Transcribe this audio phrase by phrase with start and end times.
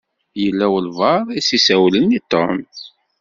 [0.41, 2.59] Yella walebɛaḍ i s-isawlen i Tom.